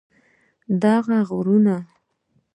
دغه 0.81 1.17
غرونه 1.29 1.77